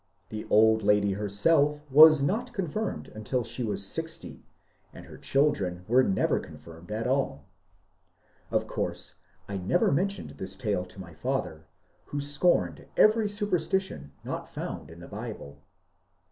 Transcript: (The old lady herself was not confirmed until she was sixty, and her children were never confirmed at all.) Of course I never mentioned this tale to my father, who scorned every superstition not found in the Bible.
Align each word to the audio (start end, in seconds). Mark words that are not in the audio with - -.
(The 0.29 0.47
old 0.49 0.81
lady 0.81 1.11
herself 1.13 1.79
was 1.91 2.23
not 2.23 2.53
confirmed 2.53 3.09
until 3.09 3.43
she 3.43 3.61
was 3.63 3.85
sixty, 3.85 4.43
and 4.91 5.05
her 5.05 5.15
children 5.15 5.85
were 5.87 6.01
never 6.01 6.39
confirmed 6.39 6.89
at 6.91 7.05
all.) 7.05 7.45
Of 8.49 8.65
course 8.65 9.17
I 9.47 9.57
never 9.57 9.91
mentioned 9.91 10.31
this 10.31 10.55
tale 10.55 10.85
to 10.85 10.99
my 10.99 11.13
father, 11.13 11.67
who 12.05 12.19
scorned 12.19 12.87
every 12.97 13.29
superstition 13.29 14.11
not 14.23 14.49
found 14.49 14.89
in 14.89 15.01
the 15.01 15.07
Bible. 15.07 15.61